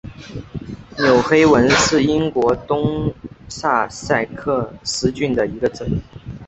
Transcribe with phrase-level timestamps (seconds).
[0.97, 3.13] 纽黑文是英国东
[3.47, 6.01] 萨塞克斯郡的一个镇。